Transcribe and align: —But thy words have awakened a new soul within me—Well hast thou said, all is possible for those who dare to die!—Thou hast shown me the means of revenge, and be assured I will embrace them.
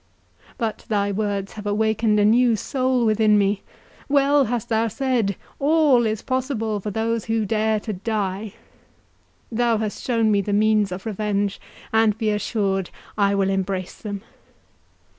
—But 0.57 0.79
thy 0.89 1.11
words 1.11 1.53
have 1.53 1.67
awakened 1.67 2.19
a 2.19 2.25
new 2.25 2.55
soul 2.55 3.05
within 3.05 3.37
me—Well 3.37 4.45
hast 4.45 4.69
thou 4.69 4.87
said, 4.87 5.35
all 5.59 6.07
is 6.07 6.23
possible 6.23 6.79
for 6.79 6.89
those 6.89 7.25
who 7.25 7.45
dare 7.45 7.79
to 7.81 7.93
die!—Thou 7.93 9.77
hast 9.77 10.03
shown 10.03 10.31
me 10.31 10.41
the 10.41 10.53
means 10.53 10.91
of 10.91 11.05
revenge, 11.05 11.61
and 11.93 12.17
be 12.17 12.31
assured 12.31 12.89
I 13.15 13.35
will 13.35 13.51
embrace 13.51 13.93
them. 13.97 14.23